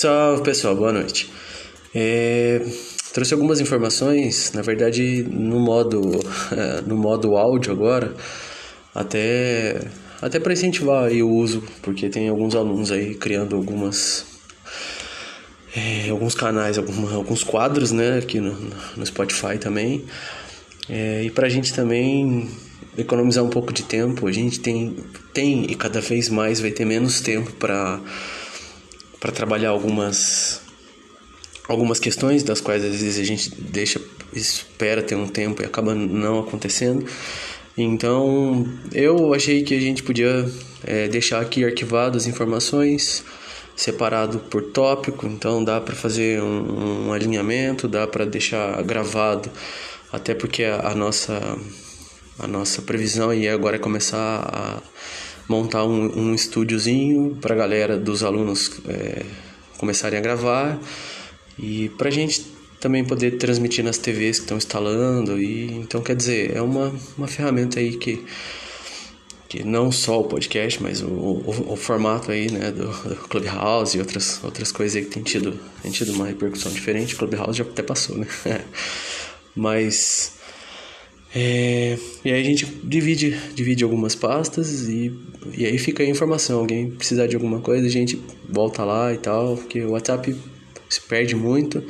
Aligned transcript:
Salve 0.00 0.44
pessoal, 0.44 0.76
boa 0.76 0.92
noite. 0.92 1.28
É, 1.92 2.64
trouxe 3.12 3.34
algumas 3.34 3.58
informações, 3.58 4.52
na 4.52 4.62
verdade 4.62 5.24
no 5.28 5.58
modo 5.58 6.00
no 6.86 6.96
modo 6.96 7.36
áudio 7.36 7.72
agora, 7.72 8.14
até 8.94 9.80
até 10.22 10.38
para 10.38 10.52
incentivar 10.52 11.10
o 11.10 11.28
uso, 11.28 11.64
porque 11.82 12.08
tem 12.08 12.28
alguns 12.28 12.54
alunos 12.54 12.92
aí 12.92 13.16
criando 13.16 13.56
algumas 13.56 14.24
é, 15.76 16.10
alguns 16.10 16.36
canais, 16.36 16.78
alguns, 16.78 17.12
alguns 17.12 17.42
quadros, 17.42 17.90
né, 17.90 18.18
aqui 18.18 18.38
no, 18.38 18.56
no 18.96 19.04
Spotify 19.04 19.58
também. 19.58 20.04
É, 20.88 21.24
e 21.24 21.30
para 21.30 21.48
a 21.48 21.50
gente 21.50 21.74
também 21.74 22.48
economizar 22.96 23.42
um 23.42 23.50
pouco 23.50 23.72
de 23.72 23.82
tempo, 23.82 24.28
a 24.28 24.32
gente 24.32 24.60
tem 24.60 24.96
tem 25.34 25.64
e 25.68 25.74
cada 25.74 26.00
vez 26.00 26.28
mais 26.28 26.60
vai 26.60 26.70
ter 26.70 26.84
menos 26.84 27.20
tempo 27.20 27.50
para 27.54 28.00
para 29.20 29.32
trabalhar 29.32 29.70
algumas 29.70 30.60
algumas 31.68 32.00
questões 32.00 32.42
das 32.42 32.60
quais 32.60 32.82
às 32.82 33.02
vezes 33.02 33.18
a 33.18 33.24
gente 33.24 33.54
deixa 33.60 34.00
espera 34.32 35.02
ter 35.02 35.14
um 35.14 35.26
tempo 35.26 35.62
e 35.62 35.66
acaba 35.66 35.94
não 35.94 36.40
acontecendo. 36.40 37.06
Então 37.76 38.66
eu 38.92 39.32
achei 39.34 39.62
que 39.62 39.74
a 39.74 39.80
gente 39.80 40.02
podia 40.02 40.50
é, 40.84 41.08
deixar 41.08 41.40
aqui 41.40 41.64
arquivado 41.64 42.16
as 42.16 42.26
informações 42.26 43.24
separado 43.76 44.40
por 44.40 44.62
tópico. 44.62 45.26
Então 45.26 45.62
dá 45.62 45.80
para 45.80 45.94
fazer 45.94 46.42
um, 46.42 47.08
um, 47.08 47.12
alinhamento 47.12 47.86
dá 47.86 48.06
para 48.06 48.24
deixar 48.24 48.82
gravado 48.82 49.50
até 50.12 50.34
porque 50.34 50.64
a, 50.64 50.88
a 50.88 50.94
nossa 50.94 51.58
a 52.38 52.46
nossa 52.46 52.82
previsão 52.82 53.32
e 53.34 53.48
agora 53.48 53.76
é 53.76 53.78
começar 53.78 54.48
a 54.52 54.82
montar 55.48 55.84
um, 55.84 56.18
um 56.18 56.34
estúdiozinho 56.34 57.36
para 57.40 57.54
a 57.54 57.56
galera 57.56 57.96
dos 57.96 58.22
alunos 58.22 58.70
é, 58.86 59.24
começarem 59.78 60.18
a 60.18 60.22
gravar 60.22 60.78
e 61.58 61.88
para 61.96 62.08
a 62.08 62.12
gente 62.12 62.44
também 62.78 63.04
poder 63.04 63.32
transmitir 63.38 63.84
nas 63.84 63.98
TVs 63.98 64.38
que 64.38 64.44
estão 64.44 64.56
instalando 64.56 65.40
e 65.40 65.72
então 65.72 66.00
quer 66.02 66.14
dizer 66.14 66.54
é 66.54 66.62
uma, 66.62 66.94
uma 67.16 67.26
ferramenta 67.26 67.80
aí 67.80 67.96
que 67.96 68.24
que 69.48 69.64
não 69.64 69.90
só 69.90 70.20
o 70.20 70.24
podcast 70.24 70.82
mas 70.82 71.00
o, 71.00 71.06
o, 71.06 71.72
o 71.72 71.76
formato 71.76 72.30
aí 72.30 72.50
né 72.50 72.70
do, 72.70 72.86
do, 72.86 73.16
Clubhouse 73.28 73.96
e 73.96 74.00
outras 74.00 74.44
outras 74.44 74.70
coisas 74.70 74.96
aí 74.96 75.04
que 75.04 75.10
tem 75.10 75.22
tido 75.22 75.58
tem 75.82 75.90
tido 75.90 76.12
uma 76.12 76.26
repercussão 76.26 76.70
diferente. 76.70 77.16
Clubhouse 77.16 77.56
já 77.56 77.64
até 77.64 77.82
passou 77.82 78.18
né? 78.18 78.26
Mas 79.56 80.37
é, 81.34 81.98
e 82.24 82.32
aí 82.32 82.40
a 82.40 82.44
gente 82.44 82.64
divide, 82.82 83.38
divide 83.54 83.84
algumas 83.84 84.14
pastas 84.14 84.88
e, 84.88 85.12
e 85.56 85.66
aí 85.66 85.78
fica 85.78 86.02
a 86.02 86.06
informação. 86.06 86.60
Alguém 86.60 86.90
precisar 86.90 87.26
de 87.26 87.36
alguma 87.36 87.60
coisa, 87.60 87.86
a 87.86 87.90
gente 87.90 88.20
volta 88.48 88.84
lá 88.84 89.12
e 89.12 89.18
tal, 89.18 89.56
porque 89.56 89.82
o 89.82 89.90
WhatsApp 89.90 90.34
se 90.88 91.00
perde 91.02 91.36
muito. 91.36 91.82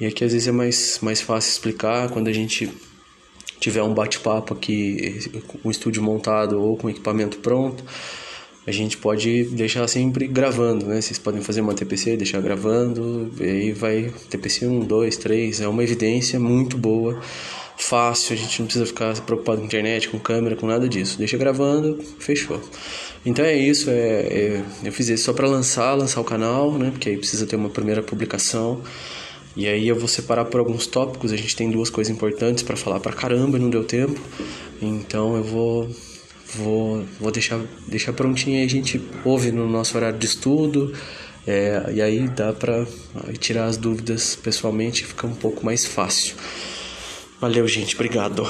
E 0.00 0.06
aqui 0.06 0.24
às 0.24 0.32
vezes 0.32 0.48
é 0.48 0.52
mais, 0.52 0.98
mais 1.02 1.20
fácil 1.20 1.50
explicar 1.50 2.08
quando 2.10 2.28
a 2.28 2.32
gente 2.32 2.70
tiver 3.60 3.82
um 3.82 3.94
bate-papo 3.94 4.54
aqui, 4.54 5.20
com 5.46 5.68
o 5.68 5.70
estúdio 5.70 6.02
montado 6.02 6.60
ou 6.60 6.76
com 6.76 6.90
equipamento 6.90 7.38
pronto. 7.38 7.84
A 8.66 8.70
gente 8.70 8.96
pode 8.96 9.44
deixar 9.44 9.86
sempre 9.88 10.26
gravando, 10.26 10.86
né? 10.86 11.00
Vocês 11.00 11.18
podem 11.18 11.40
fazer 11.40 11.60
uma 11.60 11.74
TPC, 11.74 12.16
deixar 12.16 12.40
gravando, 12.40 13.30
e 13.40 13.44
aí 13.44 13.72
vai 13.72 14.12
TPC 14.30 14.66
1, 14.66 14.80
2, 14.80 15.16
3, 15.16 15.60
é 15.60 15.68
uma 15.68 15.82
evidência 15.82 16.38
muito 16.38 16.78
boa 16.78 17.20
fácil, 17.92 18.32
a 18.32 18.36
gente 18.38 18.58
não 18.58 18.66
precisa 18.66 18.86
ficar 18.86 19.14
preocupado 19.20 19.60
com 19.60 19.66
internet, 19.66 20.08
com 20.08 20.18
câmera, 20.18 20.56
com 20.56 20.66
nada 20.66 20.88
disso. 20.88 21.18
Deixa 21.18 21.36
gravando, 21.36 22.02
fechou. 22.18 22.58
Então 23.26 23.44
é 23.44 23.54
isso, 23.54 23.90
é, 23.90 23.92
é 23.92 24.62
eu 24.82 24.90
fiz 24.90 25.10
isso 25.10 25.24
só 25.24 25.34
para 25.34 25.46
lançar, 25.46 25.92
lançar 25.92 26.18
o 26.22 26.24
canal, 26.24 26.72
né? 26.78 26.90
Porque 26.90 27.10
aí 27.10 27.18
precisa 27.18 27.46
ter 27.46 27.54
uma 27.54 27.68
primeira 27.68 28.02
publicação. 28.02 28.80
E 29.54 29.68
aí 29.68 29.86
eu 29.86 29.94
vou 29.94 30.08
separar 30.08 30.46
por 30.46 30.58
alguns 30.58 30.86
tópicos, 30.86 31.32
a 31.32 31.36
gente 31.36 31.54
tem 31.54 31.70
duas 31.70 31.90
coisas 31.90 32.10
importantes 32.10 32.62
para 32.62 32.76
falar 32.76 32.98
pra 32.98 33.12
caramba, 33.12 33.58
não 33.58 33.68
deu 33.68 33.84
tempo. 33.84 34.18
Então 34.80 35.36
eu 35.36 35.44
vou 35.44 35.90
vou, 36.54 37.04
vou 37.20 37.30
deixar, 37.30 37.60
deixar 37.86 38.14
prontinho 38.14 38.56
aí, 38.56 38.64
a 38.64 38.70
gente 38.70 39.02
ouve 39.22 39.52
no 39.52 39.68
nosso 39.68 39.98
horário 39.98 40.18
de 40.18 40.24
estudo. 40.24 40.94
É, 41.46 41.92
e 41.92 42.00
aí 42.00 42.26
dá 42.26 42.54
para 42.54 42.86
tirar 43.38 43.66
as 43.66 43.76
dúvidas 43.76 44.34
pessoalmente, 44.34 45.04
fica 45.04 45.26
um 45.26 45.34
pouco 45.34 45.62
mais 45.62 45.84
fácil. 45.84 46.36
Valeu, 47.42 47.66
gente. 47.66 47.96
Obrigado. 47.96 48.46